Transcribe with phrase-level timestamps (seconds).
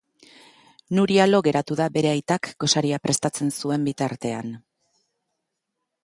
[0.99, 4.55] Nuria lo geratu da bere aitak gosaria prestatzen zuen bitartean.